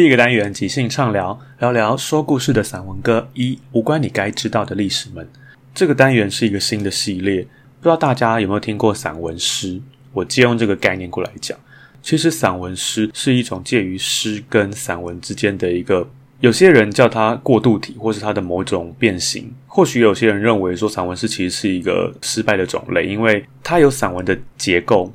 [0.00, 5.28] 第一个单元即兴畅聊，聊聊说故事的散文歌一无关你该知道的历史们。
[5.74, 9.78] 这个单元是一个新的系列，不知道大家有没有听过散文诗？
[10.14, 11.54] 我借用这个概念过来讲，
[12.00, 16.08] 其实散文诗是一种介于诗跟散文之间的一个，
[16.40, 19.52] 有些人叫它过渡体，或是它的某种变形。
[19.66, 25.12] 或许有些人认为说散文诗其实是一个失败的种类，因为它有散文的结构。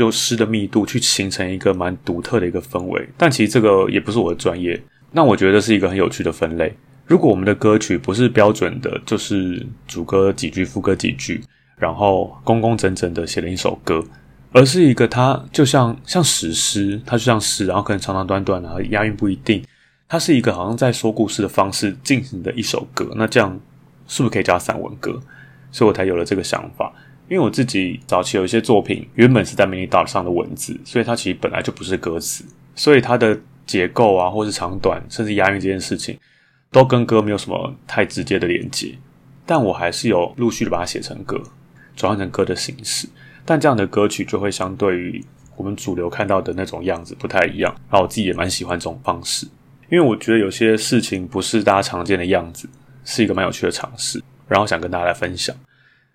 [0.00, 4.80] 用诗的密度去形成一个蛮独特的一个氛围，但其实这个也不是我的专业。
[5.12, 6.74] 那我觉得是一个很有趣的分类。
[7.06, 11.42] 如果我们的歌曲不是标准的，就是主歌几句，副歌几句，
[11.76, 14.02] 然后工工整整的写了一首歌，
[14.52, 19.62] 而是一个它就像像史诗，它就像诗，然后可能长长短短啊，押韵不一定，
[20.08, 23.12] 它是一个好像在说故事的方式进行的一首歌。
[23.16, 23.60] 那这样
[24.06, 25.20] 是不是可以叫散文歌？
[25.72, 26.92] 所以我才有了这个想法。
[27.30, 36.18] 因为我自己早期有一些作品，原本是在 mini dot 上的文字，所以它其实本来就不是歌词，所以它的结构啊，或是长短，甚至押韵这件事情，
[36.72, 38.92] 都跟歌没有什么太直接的连接。
[39.46, 41.40] 但我还是有陆续的把它写成歌，
[41.94, 43.08] 转换成歌的形式。
[43.44, 45.24] 但这样的歌曲就会相对于
[45.56, 47.72] 我们主流看到的那种样子不太一样。
[47.88, 49.46] 然后我自己也蛮喜欢这种方式，
[49.88, 52.68] 因为我觉得有些事情不是大家常见的样子，
[53.04, 54.20] 是一个蛮有趣的尝试。
[54.48, 55.54] 然后想跟大家来分享。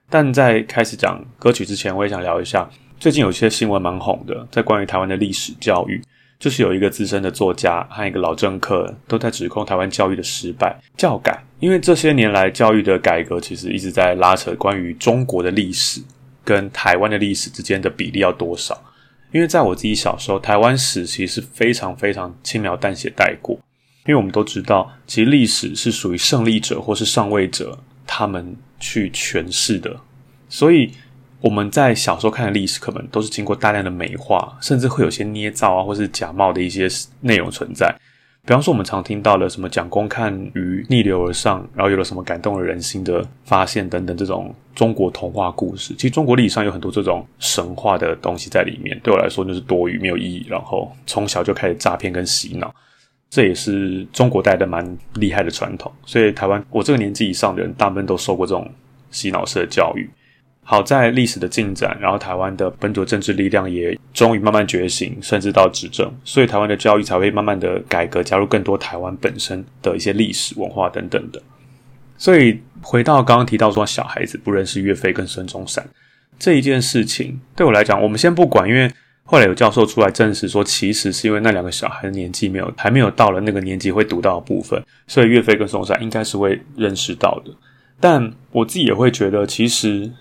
[0.09, 6.01] 但在开始讲歌曲之前，我也想聊一下最近有些新闻蛮红的，在关于台湾的历史教育，
[6.39, 16.01] 就是有一个资深的作家和一个老政客都在指控台湾教育的失败教改，因为这些年来教育的改革其实一直在拉扯关于中国的历史
[16.43, 18.79] 跟台湾的历史之间的比例要多少。
[19.31, 23.55] 因为在我自己小时候，台湾史其实是非常非常轻描淡写带过，
[24.05, 27.77] 因为我们都知道，其实历史是属于胜利者或是上位者
[28.07, 28.55] 他们。
[28.85, 29.99] 去诠释的，
[30.47, 30.91] 所以
[31.41, 36.87] 我们在小时候看的历史课本都是经过大量的美化，甚至会有些捏造啊，或是假冒的一些
[37.21, 37.91] 内容存在。
[38.45, 48.99] 比方说，我们常听到的什么蒋公看鱼逆流而上，然后有了什么感动了人心的发现等等，这种中国童话故事，其实中国历史上有很多这种神话的东西在里面。
[49.03, 50.45] 对我来说，就是多余没有意义。
[50.47, 52.71] 然后从小就开始诈骗跟洗脑。
[53.35, 58.65] 这也是中国带的蛮厉害的传统，所以台湾我这个年纪以上的人，大部分都受过这种
[59.11, 60.09] 洗脑式的教育。
[60.63, 71.41] 好在历史的进展，然后台湾的本土政治力量也终于慢慢觉醒，甚至到执政，所以台湾的教育才会慢慢的改革，加入更多台湾本身的一些历史文化等等的。
[72.17, 75.85] 所以回到刚刚提到说，小孩子不认识岳飞跟孙中山
[76.39, 78.89] 这一件事情，对我来讲，我们先不管，因为。
[79.27, 87.51] 后来有教授出来证实说，其实是因为那两个小孩的年纪没有还没有到了那个年纪会读到的部分，所以岳飞跟孙中山应该是会认识到的。
[87.99, 90.11] 但我自己也会觉得，其实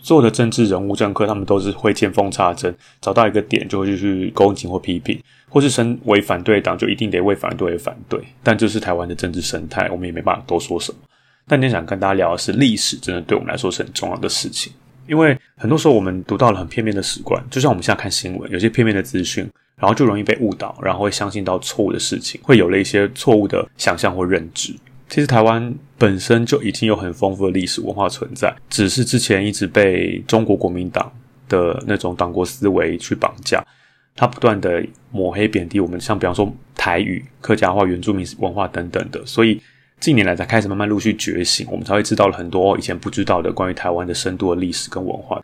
[0.00, 8.20] 做的政治人物政客，他们都是会见缝插针，找到一个点就会去攻击或批评，或是身为反对党就一定得为反对而反对。
[8.42, 10.98] 但就是台湾的政治生态，我们也没办法多说什么。
[11.48, 14.72] 但今天想跟大家聊的是历史，真的对我们来说是很重要的事情。
[15.06, 24.74] 因为很多时候我们读到了很片面的史观，就像我们现在看新闻，有些片面的资讯，然后就容易被误导，然后会相信到错误的事情，会有了一些错误的想象或认知。
[25.08, 31.12] 其实台湾本身就已经有很丰富的历史文化存在，只是之前一直被中国国民党
[31.48, 33.64] 的那种党国思维去绑架，
[34.16, 39.60] 他不断的抹黑贬低我们，像比方说台语、客家话、原住民文化等等的，所以。
[40.00, 45.42] 近年来才开始慢慢陆续觉醒，我们才会知道了很多以前不知道的关于台湾的深度的历史跟文化。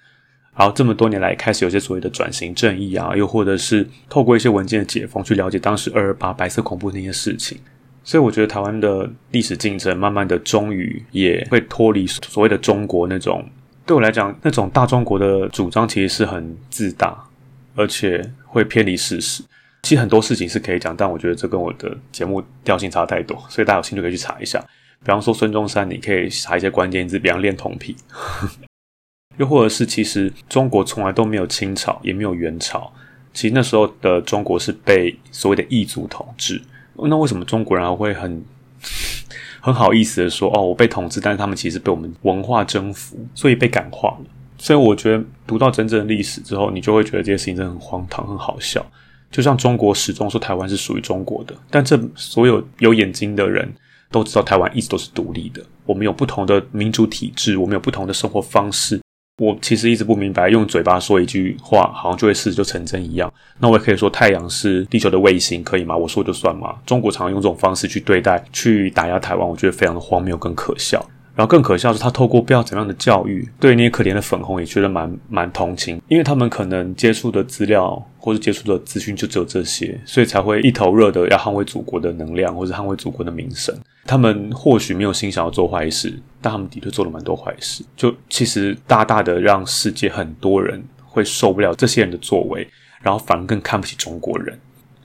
[0.55, 7.57] 然后这么多年来，开始有些所谓的转型正义啊，又或者是透过一些文件的解封，去了解当时二二八白色恐怖那些事情。
[8.05, 13.43] 所以我觉得台湾的历史进程，慢慢的终于也会脱离所谓的中国那种，
[13.87, 17.17] 对我来讲，那种大中国的主张其实是很自大，
[17.75, 19.43] 而且会偏离事实。
[19.83, 24.61] 其实很多事情是可以讲，但我觉得这跟我的节目调性差太多，所以大家有兴趣可以去查一下。
[25.03, 27.97] 比方说孙中山，你可以查一些关键字，比方恋童癖，
[29.39, 32.93] 又或者是其实中国从来都没有清朝，也没有元朝，
[33.33, 36.61] 其实那时候的中国是被所谓的异族统治。
[37.03, 38.45] 那为什么中国人会很
[39.63, 44.27] 很好意思的说，哦，我被统治，但是他们其实被我们文化征服，所以被感化了。
[44.59, 48.85] 所以我觉得读到真正的历史之后，你就会觉得这些事情真的很荒唐，很好笑。
[49.31, 53.73] 就像中国始终说台湾是属于中国的，但这所有有眼睛的人
[54.11, 55.65] 都知道台湾一直都是独立的。
[55.87, 59.01] 我们有不同的民主体制，我们有不同的生活方式。
[59.39, 63.33] 我其实一直不明白，用嘴巴说一句话，好像就会事实就成真一样。
[63.59, 65.97] 那我也可以说太阳是地球的卫星，可以吗？
[65.97, 66.77] 我说就算吗？
[66.85, 71.03] 中国常用这种方式去对待、去打压台湾，我觉得非常的荒谬跟可笑。
[71.35, 83.75] 然后更可笑是，他透过不知道怎样的教育，对那些可怜的粉红也觉得蛮蛮同情，因为他们可能接触的资料或者接触的资讯就只有这些，所以才会一头热的要捍卫祖国的能量，或者捍卫祖国的名声。
[84.05, 92.69] 他们或许没有心想要做坏事，但他们的确做了蛮多坏事，就其实大大的让世界很多人会受不了这些人的作为，
[93.03, 94.59] 然后反而更看不起中国人。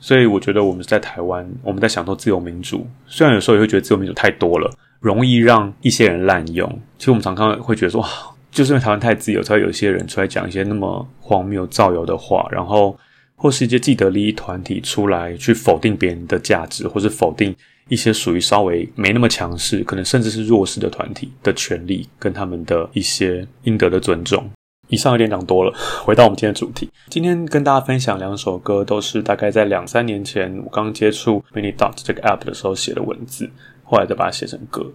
[0.06, 4.72] 所以我觉得我们在台湾，我们在享受自由民主，虽然有时候也会觉得自由民主太多了。
[5.00, 6.70] 容易让一些人滥用。
[7.00, 8.06] 其实我们常常会觉得说，
[8.52, 12.96] 就是因为台湾太自由，才会有一些人出来讲一些那么荒谬造谣的话，然后
[13.36, 17.56] 或是一些既得利益团体出来去否定别人的价值，或是否定
[17.90, 24.48] 一些属于稍微没那么强势，可能甚至是弱势的团体的权利跟他们的一些应得的尊重。
[24.96, 25.74] 以上有点讲多了，
[26.06, 26.90] 回到我们今天的主题。
[27.10, 33.50] 今天跟大家分享两首歌，都是大概在两三年前我刚接触 Mini Dot 这个 App 的时候写的文字。
[33.84, 34.90] 后来再把它写成歌。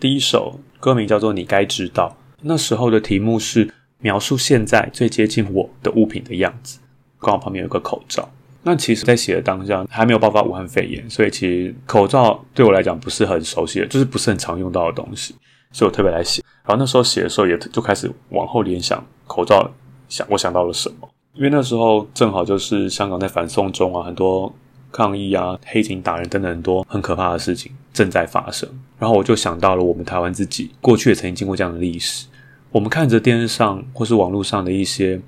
[0.00, 6.80] 第一首歌名叫做《你该知道》，那时候的题目是描述现在最接近我的物品的样子。
[7.20, 8.28] 刚好旁边有个口罩。
[8.64, 15.32] 那其实，在写的当下还没有爆发武汉肺炎，所以其实口罩对我来讲不是很熟悉的，就是不是很常用到的东西，
[15.70, 16.42] 所以我特别来写。
[16.64, 19.70] 然后那时候写的时候，也就开始往后联想口罩，
[20.08, 21.08] 想我想到了什么？
[21.34, 24.52] 因为那时候正好就是香港在反送中啊，很多。
[24.96, 32.28] 抗议啊，黑警打人等等很多很可怕的事情正在发生，然后我就想到了我们台湾自己过去也曾经经过这样的历史。
[32.70, 35.20] 我们看着电视上或是网络上的一些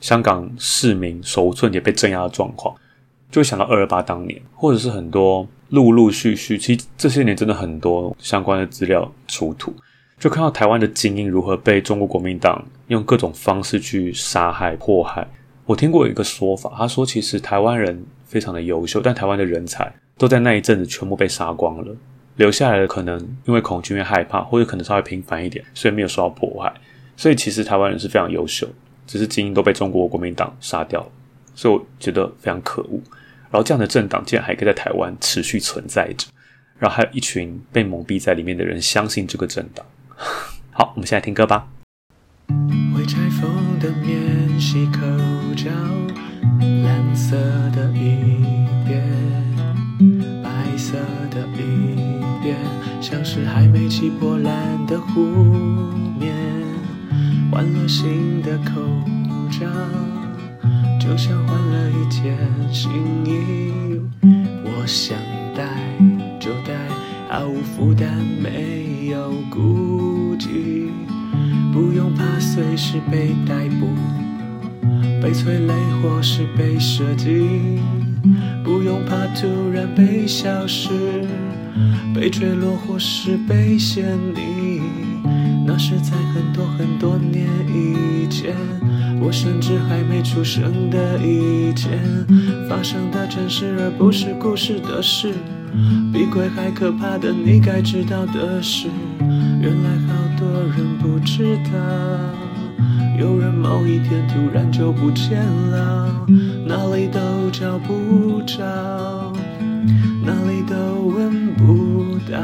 [0.00, 2.74] 香港市民手无寸铁被镇压的状况，
[3.30, 9.72] 就想到二二八当年，或者是很多陆陆续续，其实这些年真的很多相关的资料出土，
[10.22, 15.26] 就看到台湾的精英如何被中国国民党用各种方式去杀害迫害。
[15.64, 18.04] 我听过一个说法，他说其实台湾人。
[18.24, 21.94] 非常的优秀，但台湾的人才都在那一阵子全部被杀光了，
[22.36, 26.72] 留下来的可能因为恐惧、因为害怕，或者可能稍微平凡一点，所以没有受到迫害。
[27.14, 28.66] 所以其实台湾人是非常优秀，
[29.06, 31.08] 只是精英都被中国国民党杀掉了，
[31.54, 32.98] 所以我觉得非常可恶。
[33.50, 36.26] 然后这样的政党竟然还可以在台湾持续存在着，
[36.78, 39.84] 然后还有一群被蒙蔽在里面的人相信这个政党。
[40.70, 41.68] 好，我们现在听歌吧。
[42.94, 45.00] 未拆封的免洗口
[45.56, 45.70] 罩。
[46.84, 47.36] 蓝色
[47.72, 49.02] 的一边，
[50.42, 50.96] 白色
[51.30, 52.56] 的一边，
[53.00, 55.20] 像是还没起波澜的湖
[56.18, 56.34] 面。
[57.50, 58.80] 换了新的口
[59.50, 59.66] 罩，
[61.00, 62.36] 就像换了一件
[62.72, 62.90] 新
[63.24, 64.00] 衣。
[64.64, 65.16] 我想
[65.54, 65.68] 带
[66.40, 66.74] 就带，
[67.28, 68.08] 毫无负担，
[68.42, 70.01] 没有顾
[71.72, 73.88] 不用怕随时被逮捕。
[75.22, 75.72] 被催泪
[76.02, 77.46] 或是被射击，
[78.64, 80.90] 不用怕突然被消失，
[82.12, 84.80] 被坠落或是被陷溺。
[85.64, 88.56] 那是在很多很多年以前，
[89.20, 92.00] 我甚至还没出生的一件
[92.68, 95.32] 发生的真实，而不是故事的事。
[96.12, 98.88] 比鬼还可怕的，你该知道的事，
[99.20, 99.96] 原来
[101.24, 101.70] 知道。
[103.18, 106.26] 有人某一天突然就不见了，
[106.66, 108.62] 哪里都找不着，
[110.24, 112.38] 哪里都闻不到。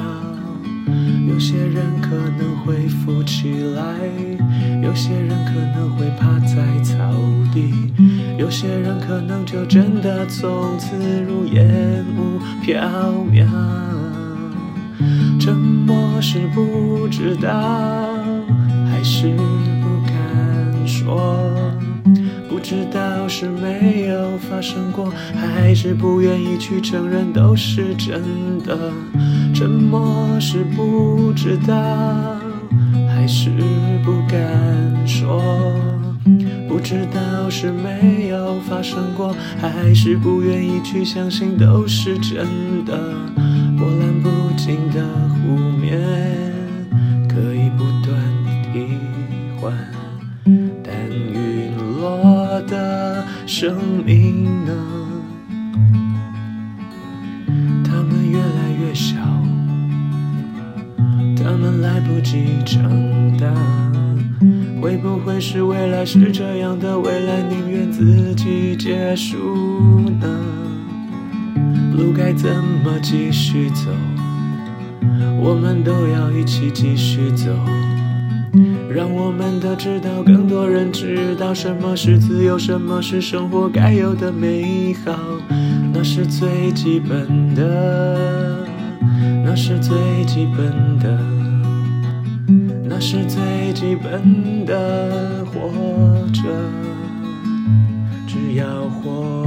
[1.29, 2.09] 有些人可
[2.39, 3.83] 能会浮起来，
[4.83, 6.97] 有些人可能会趴在草
[7.53, 7.73] 地，
[8.39, 12.81] 有些人可能就真的从此如烟雾飘
[13.31, 13.47] 渺。
[15.39, 17.49] 沉默是不知道，
[18.99, 21.39] 还是不敢说？
[22.49, 28.21] 不知道是没有发生过，还是不愿意去承认都是真
[28.67, 28.77] 的？
[29.55, 31.75] 沉默是不知道，
[33.15, 33.51] 还是
[34.05, 35.41] 不敢说？
[36.69, 42.45] 不知道是没有发生过，还是不愿意去相信都是真
[42.85, 42.99] 的？
[43.79, 46.01] 波澜不惊的湖面，
[53.61, 53.75] 生
[54.07, 54.73] 命呢？
[57.83, 59.17] 他们越来越小，
[61.37, 62.89] 他们来不及长
[63.37, 63.53] 大。
[64.81, 66.97] 会不会是未来是这样的？
[67.01, 70.29] 未来宁愿自己结束呢？
[71.97, 72.49] 路该怎
[72.85, 73.91] 么继续走？
[75.43, 77.47] 我们都要一起继续走。
[78.91, 85.15] 让我们都知道，更多人知道什么是自由，什么是生活该有的美好。
[85.93, 88.67] 那是最基本的，
[89.45, 91.19] 那是最基本的，
[92.85, 95.45] 那是最基本的。
[95.47, 95.71] 活
[96.33, 96.43] 着，
[98.27, 99.47] 只要活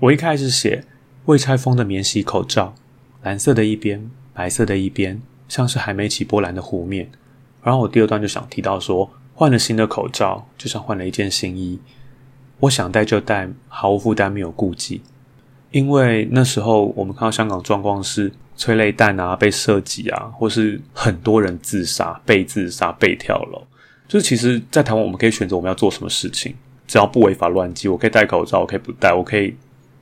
[0.00, 0.82] 我一开始写
[1.26, 2.74] 未拆封的免洗口罩，
[3.22, 7.10] 蓝色的一边，白色的一边，像是还没起波澜的湖面。
[7.62, 11.78] 然后我第二段就想提到说，换了新的口罩，就像换了一件新衣，
[12.60, 15.02] 我想戴就戴，毫无负担，没有顾忌。
[15.70, 23.62] 因为那时候我们看到香港状况是催泪弹啊，被射击啊，或是很多人自杀、被自杀、被跳楼。
[24.08, 26.54] 就是其实，在台湾我们可以选择我们要做什么事情，
[26.86, 29.54] 只要不违法乱纪，我可以戴口罩，我可以不戴，我可以。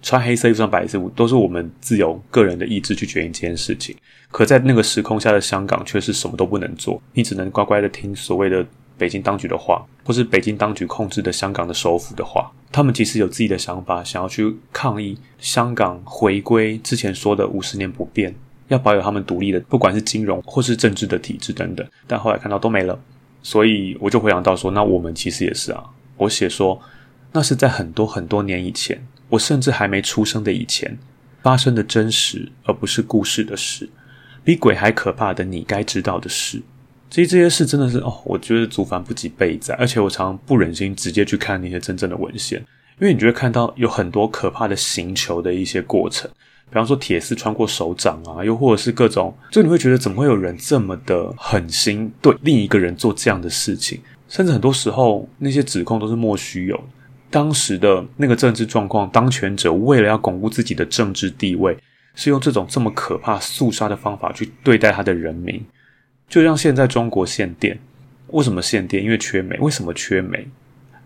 [0.03, 3.97] 穿黑色衣服、穿白色衣服，都是我们自由个人的意志去决定这件事情。
[4.31, 8.65] 可在那个时空下的香港，却是什么都不能做，你只能乖乖的听所谓的
[8.97, 12.51] 北京当局的话，或是北京当局控制的香港的首府的话。
[12.71, 18.35] 他们其实有自己的想法，想要去抗议香港回归之前说的五十年不变，
[18.69, 21.87] 要保有他们独立的，不管是金融或是政治的体制等等。
[22.07, 23.01] 但后来看到都没了，
[23.43, 25.83] 所以我就回想到说，那我们其实也是啊。
[26.19, 26.79] 我写说，
[27.33, 29.01] 那是在很多很多年以前。
[29.29, 30.97] 我甚至还没出生的以前
[31.43, 33.89] 发生的真实，而不是故事的事，
[34.43, 36.61] 比鬼还可怕的你该知道的事。
[37.11, 42.59] 其实这些事真的是哦，我觉得祖凡不及备载，而且我常常不忍心直接去看那些真正的文献，
[43.01, 46.31] 因为你就会看到有很多可怕的行球的一些过程，
[46.69, 56.79] 比方说铁丝穿过手掌啊，又或者是各种，就你会觉得怎么会有人这么的狠心对另一个人做这样的事情，甚至很多时候那些指控都是莫须有。
[57.31, 61.77] 当时的那个政治状况，当权者为了要巩固自己的政治地位，
[62.15, 65.63] 是用这种这么可怕肃杀的方法去对待他的人民。
[66.29, 67.79] 就像现在中国限电，
[68.29, 69.03] 为什么限电？
[69.03, 69.57] 因为缺煤。
[69.59, 70.49] 为什么缺煤？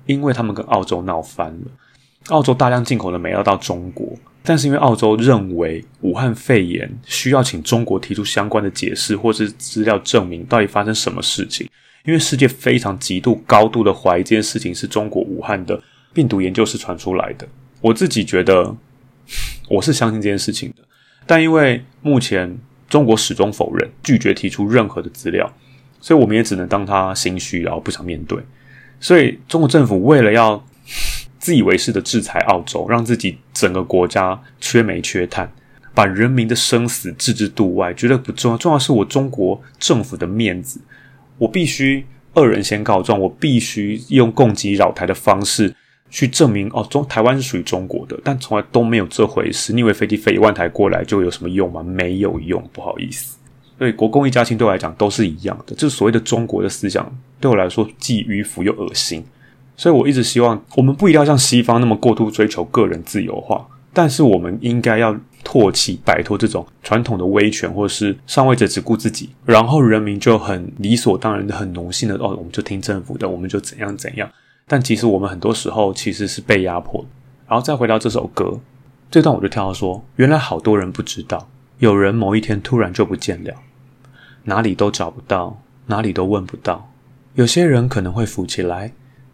[0.06, 1.70] 因为他们跟澳洲闹翻了。
[2.28, 11.68] 澳洲大量进口的煤要到中国，但是因为澳洲认为武汉肺炎需要请中国提出相关的解释或是资料证明到底发生什么事情，
[12.04, 15.82] 因为世界非常极度高度的怀疑这件事情是中国武汉的。
[16.12, 17.48] 病毒研究是传出来的，
[17.80, 18.74] 我自己觉得
[19.68, 20.82] 我是相信这件事情的，
[21.26, 25.50] 但因为目前中国始终否认，拒绝提出任何的资料，
[26.00, 28.38] 所以我们也只能当他心虚，然后不想面对。
[29.00, 30.62] 所以中国政府为了要
[31.38, 35.50] 自以为是的制裁澳洲，让自己整个国家缺煤缺碳，
[35.94, 40.80] 把人民的生死置之度外，觉得不重要，重要是我中国政府的面子，
[41.38, 42.04] 我必须
[42.34, 45.74] 恶人先告状，我必须用攻击扰台的方式。
[46.12, 49.72] 去证明哦，中台湾是属于中国的，但从来都没有这回事。
[49.72, 51.82] 你以为飞机飞一万台过来就有什么用吗？
[51.82, 53.38] 没有用，不好意思。
[53.78, 59.24] 所以国共一家亲对我来讲都是一样的，就是所谓的中国的思想对我来说既迂腐又恶心。
[59.74, 74.28] 所以我一直希望我们不一定要像西方那么过度追求个人自由化，但是我们应该要唾弃、摆脱这种传统的威权，或者是上位者只顾自己，然后人民就很理所当然的、很奴性的哦，我们就听政府的，我们就怎样怎样。
[74.66, 77.04] 但其实我们很多时候其实是被压迫。
[77.48, 78.60] 然后再回到这首歌，
[79.10, 83.54] 这段我就跳到说，原来好多人不知道，有人某一天突然就不见了，
[84.44, 86.90] 哪里都找不到，哪里都问不到。
[87.34, 88.92] 有些人可能会浮起来，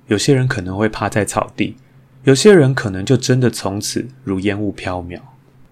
[0.09, 1.77] 有些人可能会趴在草地。
[2.25, 5.21] 有些人可能就真的从此如烟雾飘渺，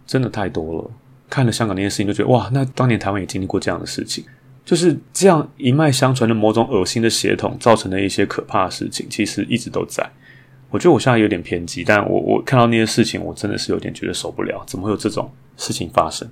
[0.06, 0.90] 真的太多了。
[1.28, 4.24] 看了香港那些事情，就觉得哇，那当年台湾也经历过这样的事情，
[4.66, 10.04] 就是这样一脉相传的某种恶心的血统造成的一些可怕的事情，其实一直都在。
[10.70, 14.64] 我觉得我现在有点偏激，但我我看到那些事情，我真的是有点觉得受不了。
[14.66, 16.28] 怎么会有这种事情发生？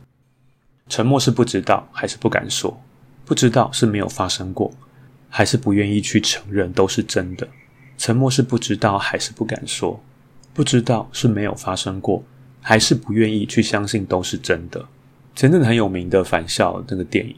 [0.89, 2.83] 沉默是不知道还是不敢说？
[3.25, 4.71] 不知道是没有发生过，
[5.31, 7.49] 还是不愿意去承认都是真的？
[7.97, 10.03] 沉默是不知道还是不敢说？
[10.53, 12.23] 不知道是没有发生过，
[12.61, 14.85] 还是不愿意去相信都是真的。
[15.37, 17.35] 前阵子很有名的《返校》那个电影，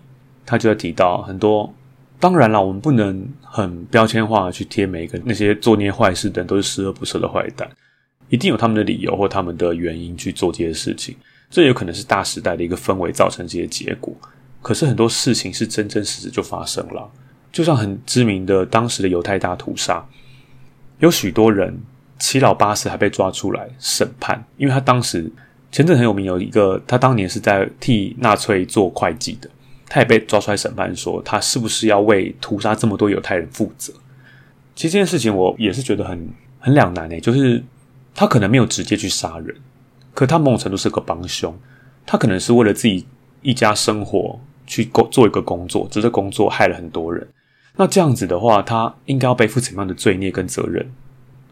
[0.46, 1.70] 他就在提到很多。
[2.18, 7.68] 当然了，我们不能很标签化的去贴每一个那些做那些坏事的人都是十恶不赦的坏蛋，
[8.30, 11.14] 一定有他们的理由或他们的原因去做这些事情。
[11.50, 14.14] 这有可能是大时代的一个氛围造成这些结果。
[14.62, 17.10] 可是很多事情是真真实实就发生了，
[17.52, 20.02] 就像很知名的当时的犹太大屠杀，
[21.00, 21.78] 有许多人。
[22.18, 25.30] 七老八十还被抓出来审判，因为他当时
[25.70, 29.50] 前阵很有名，有一个他当年是在替纳粹做会计的，
[29.88, 33.92] 他也被抓出来审判，说他是不是要为屠杀这么多犹太人负责？
[34.74, 36.28] 其实这件事情我也是觉得很
[36.58, 37.62] 很两难诶，就是
[38.14, 39.54] 他可能没有直接去杀人，
[40.12, 41.56] 可他某种程度是个帮凶，
[42.04, 43.06] 他可能是为了自己
[43.42, 47.26] 一家生活去工做一个工作，只是工作害了很多人，
[47.76, 50.86] 那这样子的话，他应该要背负怎样的罪孽跟责任？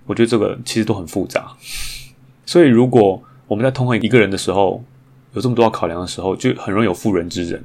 [0.06, 1.50] 我觉得这个其实都很复杂，
[2.44, 4.84] 所以如果我们在痛恨一个人的时候，
[5.32, 7.64] 有这么多考量的时候，就很容易有妇人之仁。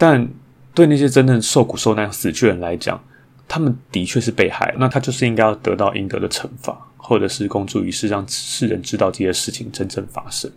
[0.00, 0.26] 但
[0.72, 2.98] 对那些真正受苦受难死去的人来讲，
[3.46, 10.50] 他们的确是被害，那他就是应该要得到应得的惩罚，或者是公诸于世，让世人知道这些事情真正发生。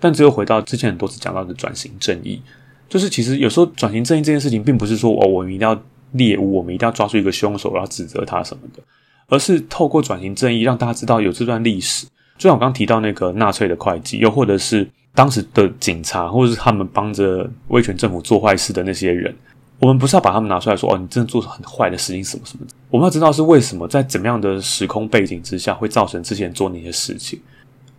[0.00, 2.42] 但只有回到之前很多次讲到的转型正义，
[2.88, 5.80] 就是其实有时候转型正义这件事情，并不是说哦，我们一定要
[6.12, 8.82] 猎物，我们一定要抓住一个凶手，然后指责他什么的。
[9.28, 12.06] 而是透过转型正义，让大家知道有这段历史。
[12.38, 19.34] 就像我刚刚提到那个纳粹的会计，又或者是当时的警察，或者是他们帮着威权政府做坏事的那些人，
[19.80, 22.72] 我们不是要把他们拿出来说哦，你真的做很坏的事情，什么什么的。
[22.88, 27.40] 我们要知道是为什么，在怎么样的时空背景之下，会造成之前做那些事情。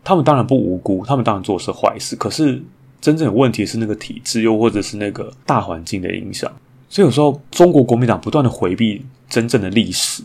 [0.01, 2.15] 他们当然不无辜，他们当然做的是坏事。
[2.15, 2.63] 可是
[3.01, 6.49] 真正有问题是那个体制，又或者是那个大环境的影响。
[6.87, 10.23] 所以有时候中国国民党不断的回避真正的历史。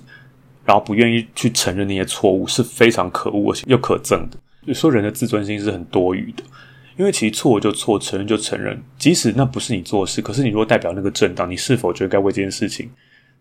[0.64, 4.38] 然后不愿意去承认那些错误是非常可恶而且又可憎的。
[4.64, 6.42] 有时候人的自尊心是很多余的，
[6.96, 12.90] 因为其实错就错，承认就承认，即使那不是你做事，可是你如果代表那个政党，你是否觉得该为这件事情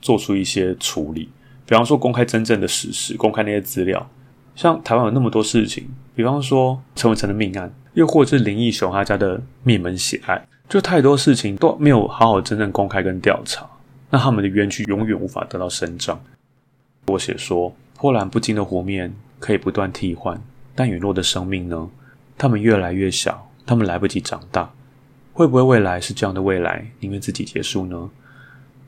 [0.01, 1.29] 做出一些处理？
[1.65, 4.09] 比方说公开真正的事实，公开那些资料。
[4.55, 13.67] 像台湾有那么多事情，比方说陈文成的命案，又或者是林义雄他家的灭门血案，就太多事情都没有好好真正公开跟调查，
[14.09, 16.19] 那他们的冤屈永远无法得到伸张。
[17.07, 20.39] 我写说，波澜不惊的湖面可以不断替换，
[20.75, 21.89] 但陨落的生命呢？
[22.37, 24.71] 他们越来越小，他们来不及长大。
[25.33, 28.09] 会不会未来是这样的未来，宁愿自己结束呢？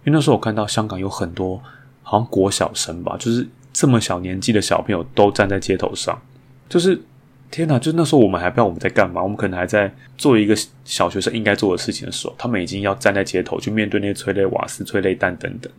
[0.03, 1.59] 因为那时候我看到香港有很多
[2.03, 6.21] 好像国小生吧，就是这么小年纪的小朋友都站在街头上，
[6.69, 7.01] 就是
[7.49, 7.79] 天哪！
[7.79, 15.71] 就那时候我们还不知道我们在干嘛，我们可能还在做一个小学生应该做的事情的时候，他们已经要站在街头去面对那些催泪瓦斯、催泪弹等等。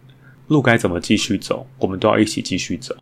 [0.48, 1.64] 路该怎么继续走？
[1.78, 2.96] 我们都要一起继续走，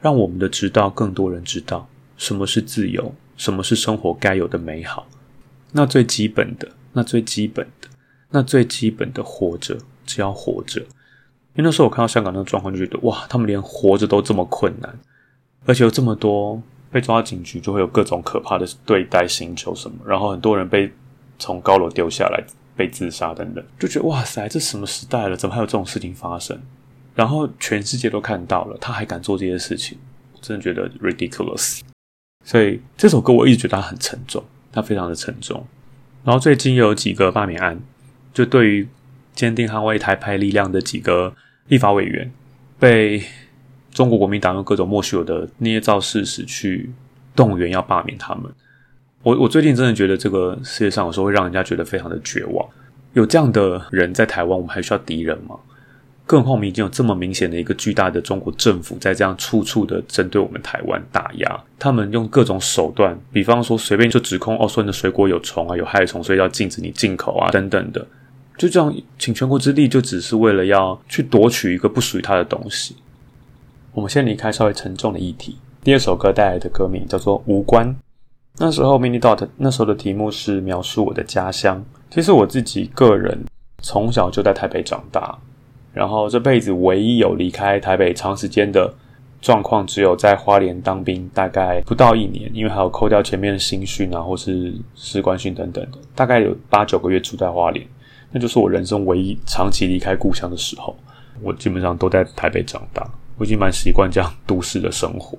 [0.00, 5.06] 让我们的知道更多人知道什么是自由，什么是生活该有的美好。
[5.72, 7.88] 那最基本的，那最基本的，
[8.28, 10.78] 那最基本的活着，只要活着。
[10.82, 14.98] 因为那时候我看到香港那个状况，就觉得哇，他们连活着都这么困难，
[15.64, 20.92] 而且有这么多被抓到警局，就会有各种可怕的对待、刑求什么，然后很多人被
[21.38, 22.44] 从高楼丢下来，
[22.76, 25.36] 被自杀等等，就觉得哇塞，这什么时代了？
[25.36, 26.60] 怎么还有这种事情发生？
[27.14, 29.96] 然后全世界都看到了，他还敢做这些事情，
[30.42, 31.80] 真的觉得 ridiculous。
[32.44, 35.64] 所以这首歌我一直觉得它很沉重，它非常的沉重。
[36.24, 37.80] 然后最近有几个罢免案，
[38.32, 38.88] 就对于
[39.34, 41.34] 坚定捍卫台派力量的几个
[41.68, 42.30] 立法委员，
[42.78, 43.22] 被
[43.92, 46.90] 中国国民党用各种莫须有的捏造事实去
[47.34, 48.44] 动员要罢免他们。
[49.22, 52.66] 我我最近真的觉得这个世界上有时候会让人家觉得非常的绝望。
[53.12, 55.56] 有这样的人在台湾，我们还需要敌人吗？
[56.30, 68.06] 更后面已经有这么明显的一个巨大的中国政府在这样处处的针对我们台湾打压，他们用各种手段，比方说随便就指控哦，说你的水果有虫啊，有害虫，所以要禁止你进口啊，等等的，
[68.56, 72.94] 就这样请全国之力，就只是为了要去夺取一个不属于他的东西。
[73.92, 77.88] 我们先离开稍微沉重的议题，第二首歌带来的歌名叫做《无关》。
[78.58, 81.84] 那时候 Mini Dot 那时候的题目是描述我的家乡。
[82.08, 83.36] 其实我自己个人
[83.82, 85.36] 从小就在台北长大。
[85.92, 88.92] 然后这辈子唯一有离开台北长时间的
[89.40, 97.86] 状况，只有在花莲当兵，大概不到一年，因为还有扣掉前面的新训啊，或是士官训等等的，大概有八九个月住在花莲，
[98.30, 100.96] 那就是我人生唯一长期离开故乡的时候。
[101.42, 103.02] 我基本上都在台北长大，
[103.38, 105.38] 我已经蛮习惯这样都市的生活，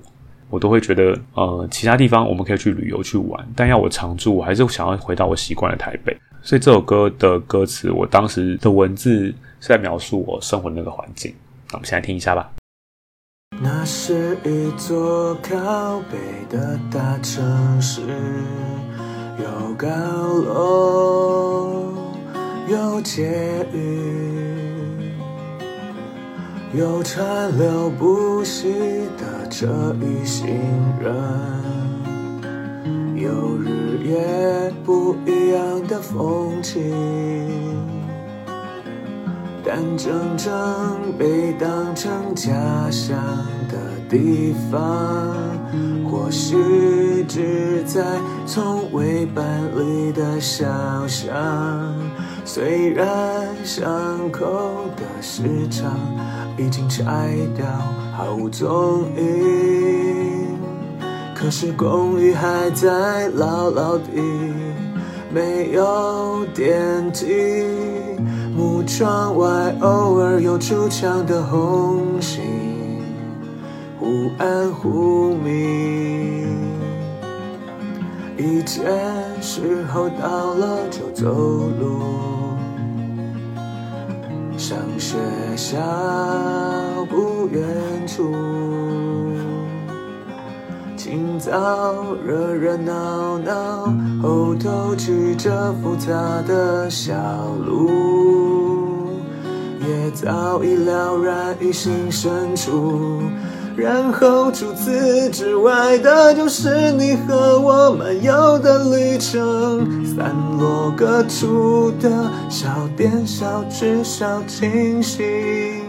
[0.50, 6.16] 我都会觉得，呃，其他地方我们可以去旅游去玩，但要我常住，我还是想要回到我习惯的台北。
[6.42, 9.32] 所以这首歌的歌词，我当时的文字
[9.62, 11.32] 是在描述我生活的那个环境。
[11.70, 12.52] 那我们先来听一下吧。
[13.62, 16.18] 那是一座靠北
[16.50, 18.02] 的大城市，
[19.38, 21.94] 有高楼，
[22.68, 25.14] 有监狱，
[26.74, 28.72] 有川流不息
[29.16, 29.68] 的这
[30.04, 30.44] 一行
[31.00, 31.14] 人。
[33.14, 36.82] 有日夜不一样的风景，
[39.74, 40.52] 但真正
[41.18, 42.52] 被当成家
[42.90, 43.16] 乡
[43.70, 44.78] 的地方，
[46.04, 48.04] 或许只在
[48.44, 49.42] 从未搬
[49.74, 50.66] 离的小
[51.06, 51.32] 巷。
[52.44, 53.06] 虽然
[53.64, 54.44] 巷口
[54.94, 55.90] 的市场
[56.58, 57.64] 已经拆掉，
[58.14, 60.48] 毫无踪影。
[61.34, 64.20] 可是公寓还在牢牢地，
[65.32, 67.24] 没有电梯，
[68.54, 72.42] 木窗外偶尔有出墙的红星，
[73.98, 76.70] 忽暗忽明。
[78.36, 78.84] 一件
[79.40, 81.32] 时候到了就走
[81.80, 82.02] 路，
[84.58, 85.16] 上学
[85.56, 85.78] 校
[87.08, 87.62] 不远
[88.06, 88.30] 处。
[91.04, 91.50] 清早
[92.24, 96.14] 热热闹闹，后头曲折复杂
[96.46, 97.12] 的小
[97.66, 99.08] 路，
[99.80, 103.20] 也早已了然于心深处。
[103.74, 115.81] 然后除此之外的，就是你和我漫游的旅程，散落各处的小店、小吃、小清新。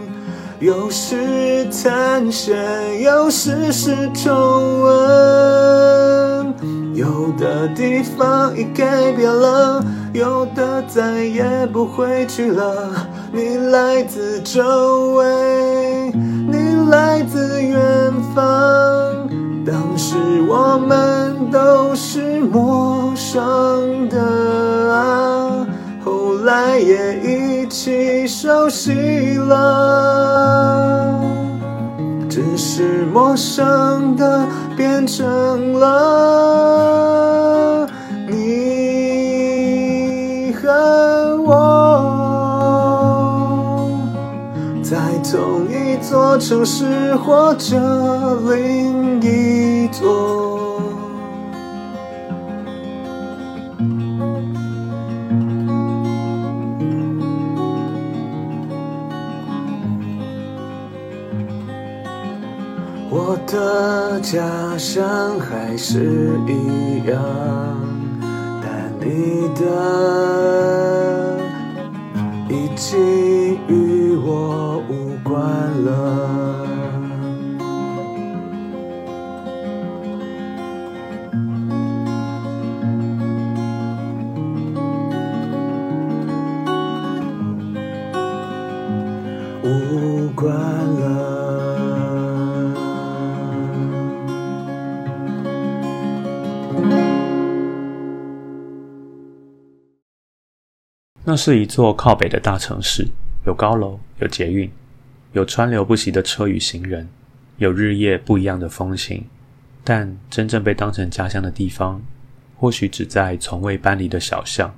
[0.60, 6.54] 有时探险，有时是重温。
[6.94, 13.08] 有的地方已改变了，有的再也不会去了。
[13.32, 18.44] 你来自周围，你来自远方。
[19.66, 20.16] 当时
[20.48, 25.43] 我们都是陌生的啊。
[26.44, 28.92] 来也一起熟悉
[29.38, 31.18] 了，
[32.28, 35.88] 只是陌生的变成了
[38.28, 39.54] 你
[40.52, 40.68] 和
[41.46, 41.50] 我，
[44.82, 47.74] 在同一座城市或者
[48.50, 50.23] 另一座。
[64.34, 67.16] 家乡还是一样，
[68.60, 69.62] 但你的
[72.48, 73.43] 已经
[101.34, 103.08] 那是一座靠北的大城市，
[103.44, 104.70] 有高楼，有捷运，
[105.32, 107.08] 有川流不息的车与行人，
[107.56, 109.24] 有日夜不一样的风情。
[109.82, 112.00] 但真正被当成家乡的地方，
[112.56, 114.72] 或许只在从未搬离的小巷。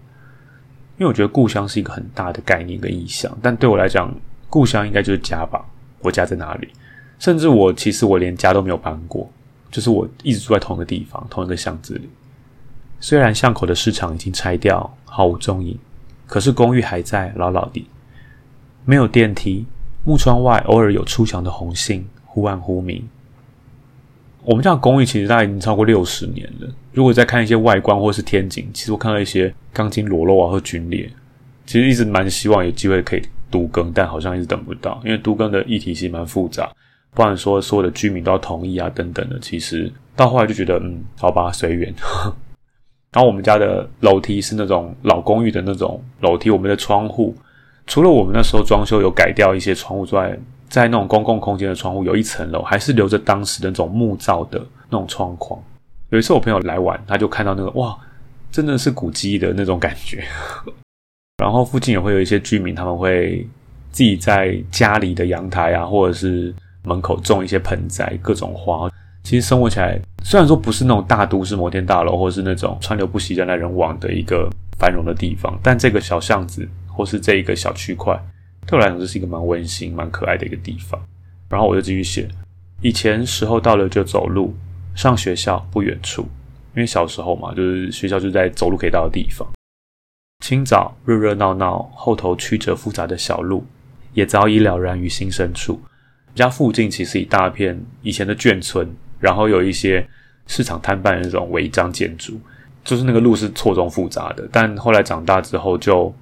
[0.96, 4.10] 因为我觉得故乡是一个很大的概念跟意象，但对我来讲，
[4.48, 5.62] 故乡应该就是家吧。
[6.00, 6.68] 我家在哪里？
[7.18, 9.30] 甚至我其实我连家都没有搬过，
[9.70, 12.08] 就是我一直住在同一个地方，同一个巷子里。
[12.98, 15.78] 虽然巷口的市场已经拆掉，毫无踪影。
[16.26, 17.86] 可是公寓还在，老老的，
[18.84, 19.64] 没有电梯，
[20.04, 23.06] 木窗外偶尔有出墙的红杏，忽暗忽明。
[24.42, 26.68] 我们家公寓其实大概已经超过六十年了。
[26.92, 31.10] 如果再看一些外观或是天井，其实我看到一些钢筋裸露啊或龟裂。
[31.64, 36.70] 其实一直蛮希望有机会可以都更，但好像一直等不到，因为都更的议题其实蛮复杂，
[37.12, 39.36] 不然说所有的居民都要同意啊等等的。
[39.40, 41.92] 其实到后来就觉得，嗯，好吧，随缘。
[43.16, 47.34] 然后我们家的楼梯是那种老公寓的那种楼梯，我们的窗户
[47.86, 50.38] 除了我们那时候装修有改掉一些窗户之外。
[50.68, 54.58] 在那种公共空间的窗户，有一层楼还是留着当时的那种木造的
[54.90, 55.58] 那种窗框。
[56.10, 57.96] 有一次我朋友来玩，他就看到那个哇，
[58.50, 60.24] 真的是古迹的那种感觉。
[61.40, 63.48] 然后附近也会有一些居民，他们会
[63.92, 66.52] 自己在家里的阳台啊，或者是
[66.82, 68.90] 门口种一些盆栽，各种花。
[69.26, 78.16] 其实生活起来，虽然说不是那种大都市摩天大楼，或者是那种川流不息、人来人往的一个繁荣的地方，但这个小巷子或是这一个小区块。
[78.68, 81.00] 对我来讲，这是一个蛮温馨、蛮可爱的一个地方。
[81.48, 82.28] 然后我就继续写，
[82.80, 84.54] 以前时候到了就走路
[84.94, 86.22] 上学校，不远处，
[86.76, 89.44] 因为小时候嘛，就是学校就在走路可以到的地方。
[90.44, 93.66] 清早热热闹闹，后头曲折复杂的小路，
[94.12, 95.80] 也早已了然于心深处。
[96.32, 98.88] 家附近其实一大片以前的眷村，
[99.26, 100.06] 然后有一些
[100.46, 102.40] 市场摊贩的那种违章建筑，
[102.84, 104.48] 就是那个路是错综复杂的。
[104.52, 106.14] 但后来长大之后就。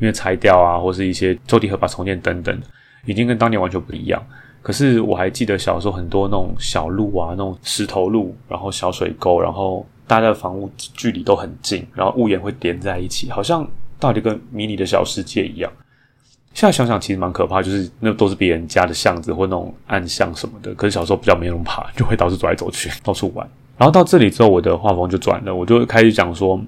[0.00, 2.60] 因为拆掉啊，或是一些周地合法重建等等，
[3.06, 4.20] 已经跟当年完全不一样。
[4.60, 13.66] 可是我还记得小时候很多那种小路啊，那种石头路，然后小水沟，然后大家的房屋距离都很近，然后屋檐会连在一起，好像
[14.00, 15.72] 到底跟迷你的小世界一样。
[16.54, 20.72] 现在想想其实蛮可怕，就是那都是别人家的巷子或那种暗巷什么的。
[20.74, 23.46] 可是小时候比较没那么怕，就会到处走来走去，到处玩。
[23.76, 26.58] 然后到这里之后，我的画风就转了，我就开始讲说，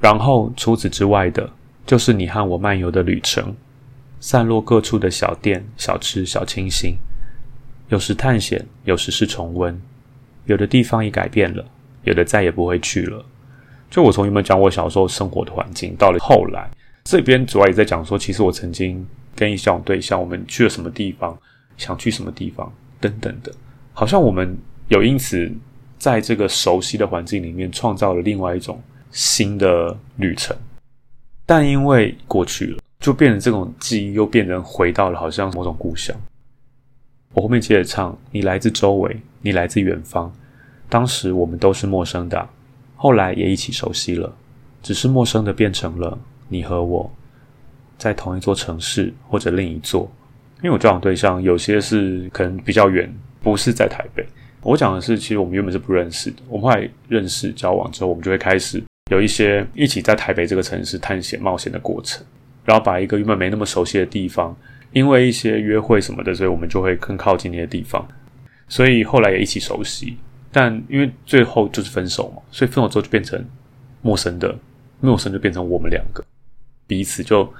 [0.00, 1.48] 然后除此之外的。
[1.86, 3.54] 就是你和我漫游的旅程，
[4.18, 6.94] 散落各处的小店、小吃、小清新，
[7.90, 9.78] 有时探险，有时是重温。
[10.46, 11.62] 有的地方已改变了，
[12.04, 13.22] 有的再也不会去了。
[13.90, 16.70] 就我从原本讲我小时候生活的环境，到了后来
[17.04, 21.36] 这边主要也在讲说，其实我曾经跟一些对象，我们去了什么地方，
[21.76, 23.52] 想去什么地方等等的，
[23.92, 24.56] 好像我们
[24.88, 25.50] 有因此
[25.98, 30.56] 在这个熟悉的环境里面创造了另外一种新的旅程。
[31.46, 36.16] 但因为过去了，就变成这种记忆，又变成回到了好像某种故乡。
[37.32, 40.32] 我后面接着唱：你来自周围，你来自远方，
[40.88, 42.48] 当时我们都是陌生的，
[42.94, 44.34] 后来也一起熟悉了，
[44.82, 46.18] 只是陌生的变成了
[46.48, 47.12] 你和我，
[47.98, 50.10] 在同一座城市或者另一座。
[50.62, 54.26] 因为我交往对象有些是可能比较远，不是在台北。
[54.62, 58.82] 我讲的是，其实我们原本是不认识的，我们后来认识交往之后，我们就会开始。
[59.10, 62.24] 有一些一起在台北这个城市探险冒险的过程，
[62.64, 64.56] 然后把一个原本没那么熟悉的地方，
[64.92, 68.08] 因为一些约会什么的，所以我们就会更靠近那些地方，
[68.66, 70.16] 所以后来也一起熟悉。
[70.50, 73.44] 但因为最后就是分手嘛，所以分手之后就变成
[74.00, 74.56] 陌生的，
[75.00, 76.24] 陌生就变成我们两个
[76.86, 77.52] 彼此就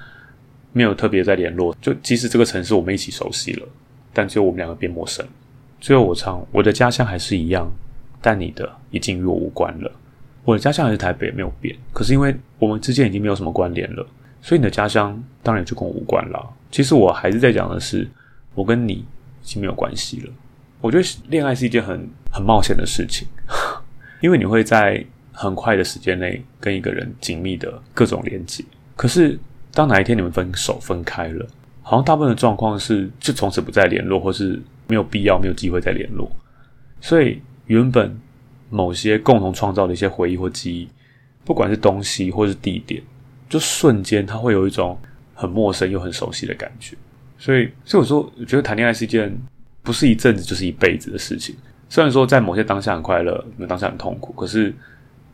[0.75, 1.75] 没有特别在联络。
[1.81, 3.67] 就即使这个城市我们一起熟悉了，
[4.13, 5.27] 但只有我们两个变陌生。
[5.81, 7.67] 最后我唱，我的家乡还是一样，
[8.21, 9.91] 但你的已经与我无关了。
[10.45, 11.75] 我的家乡还是台北，没有变。
[11.93, 14.07] 可是因为我们之间已经没有什么关联了，
[14.43, 16.55] 所以你的家乡当然就跟我无关了。
[16.71, 18.07] 其实我还是在讲的是，
[18.55, 19.07] 我跟你已
[19.43, 20.33] 经没有关系了。
[20.81, 23.27] 我觉得恋爱是一件很很冒险的事情，
[24.21, 28.63] 因为你会在很快的时间内跟一个人紧密的各种连接。
[28.97, 29.39] 可是
[29.75, 31.47] 当哪一天你们分手分开了，
[31.83, 36.31] 好像大部分的状况是就从此不再联络，或是没有必要、没有机会再联络。
[37.01, 38.19] 所以原本。
[38.71, 40.89] 某些共同创造的一些回忆或记忆，
[41.45, 43.01] 不管是东西或是地点，
[43.49, 44.99] 就瞬间它会有一种
[45.33, 46.97] 很陌生又很熟悉的感觉。
[47.39, 49.33] 所以，所以我说，我觉得谈恋爱是一件
[49.83, 51.55] 不是一阵子就是一辈子的事情。
[51.89, 54.75] 虽然说在某些当下很快乐，有当下很痛苦，可是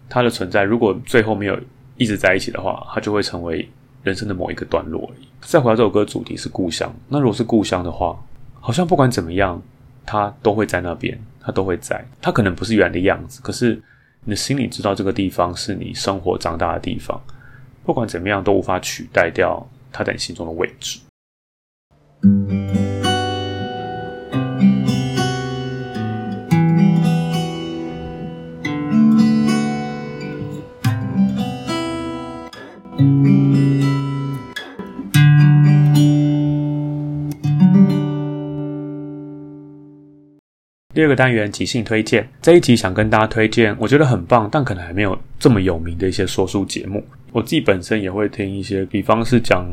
[0.07, 1.59] 它的存在，如果最后没有
[1.97, 3.67] 一直在一起的话，它就会成为
[4.03, 5.27] 人生的某一个段落而已。
[5.41, 8.19] 再回到这首歌主题是故乡，那如果是故乡的话，
[8.61, 9.61] 好像不管怎么样，
[10.05, 11.21] 它都会在那边。
[11.43, 13.83] 它都会在，它可能不是原来的样子，可是
[14.25, 17.19] 你的心里知道这个地方是你生活长大的地方，
[17.83, 21.01] 不管怎么样都无法取代掉它在你心中的位置。
[41.01, 47.03] 第二个单元即兴推荐，这一集想跟大家推荐，我觉得很棒，但可能还没有这么有名的一些说书节目。
[47.33, 49.67] 我自己本身也会听一些，比方是讲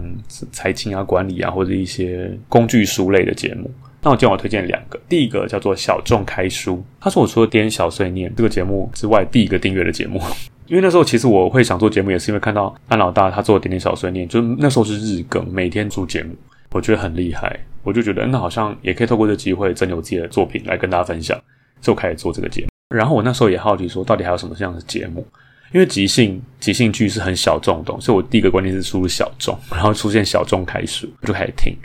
[0.53, 3.69] 财经啊、管理啊，或者一些工具书类的节目。
[4.01, 10.21] 那我今天我推荐两个，第一个叫做小众开书，它是我除了点小碎念这个节目之外第一个订阅的节目。
[10.67, 16.33] 因为那时候其实我会想做节目，也是因为看到安老大他做点点小碎念，就那时候是日更，每天做节目，
[16.71, 21.39] 我觉得很厉害，我就觉得那好像也可以透过这机会增有自己的作品来跟大家分享，
[21.81, 22.67] 就开始做这个节目。
[22.95, 25.25] 然后我那时候也好奇说，到底还有什么这样的节目？
[25.73, 31.75] 因为即兴即兴剧是很小众的东西，所以我第一个关键是输入小众， 然后出现小众开始，我就开始听。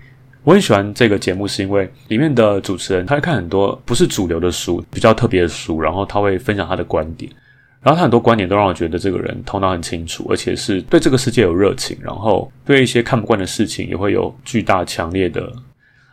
[0.44, 7.30] 我很喜欢这个节目，是因为里面的主持人他会看很多不是主流的书，比较特别的书，然后他会分享他的观点。
[7.82, 15.52] 然后他很多观点都让我觉得这个人头脑很清楚，而且是对这个世界有热情，然后对一些看不惯的事情也会有巨大强烈的，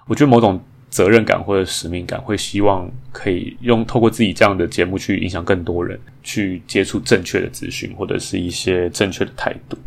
[0.08, 9.78] 我觉得某种责任感或者使命感，会希望可以用透过自己这样的节目去影响更多人，去接触正确的资讯或者是一些正确的态度。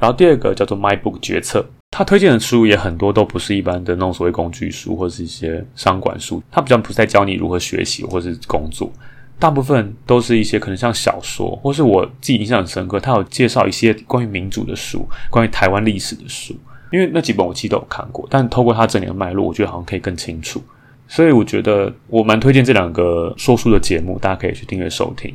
[0.00, 8.88] 然后第二个叫做 My Book 决策，他推荐的书也很多都不是一般的那种所谓工具书或者是一些商管书，他比较不是在教你如何学习或是工作。
[9.38, 16.54] 大部分都是一些可能像小说，或是我自己印象很深刻，他有介绍一些关于民主的书，关于台湾历史的书。
[16.90, 20.62] 因为那几本我记得有看过，但透过他整年的脉络，我觉得好像可以更清楚。
[21.06, 25.34] 所以我觉得我蛮推荐这两个说书的节目，大家可以去订阅收听。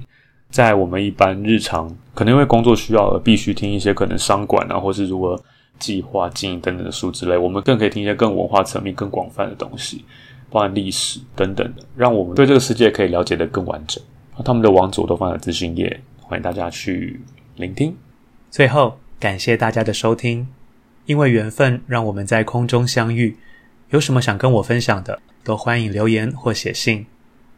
[0.49, 5.39] 在我们一般日常可能因为工作需要而必须听一些可能商管啊，或是如何
[5.79, 10.03] 计划经营等等的书之类，我们更可以听一些更文化层面、更广泛的东西。
[10.53, 14.01] 包含历史等等的，让我们对这个世界可以了解的更完整。
[14.45, 17.19] 他们的网址我都放在资讯页，欢迎大家去
[17.55, 17.97] 聆听。
[18.51, 20.47] 最后，感谢大家的收听，
[21.07, 23.35] 因为缘分让我们在空中相遇。
[23.89, 27.07] 有什么想跟我分享的，都欢迎留言或写信。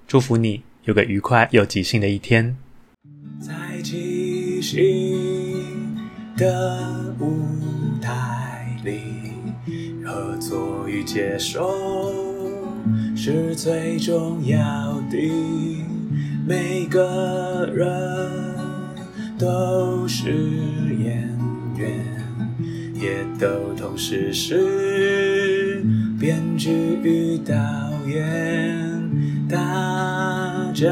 [0.07, 2.55] 祝福你有个愉快又即兴的一天。
[3.41, 3.51] 在
[3.83, 5.97] 即兴
[6.37, 7.41] 的舞
[8.01, 9.01] 台里，
[10.05, 12.34] 合作与接受。
[13.27, 15.17] 是最重要的。
[16.47, 17.89] 每个人
[19.35, 20.29] 都是
[20.99, 21.27] 演
[21.75, 22.05] 员，
[22.93, 25.83] 也都同时是
[26.19, 26.69] 编剧
[27.01, 27.55] 与导
[28.05, 29.01] 演。
[29.49, 30.87] 大家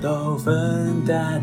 [0.00, 1.42] 都分担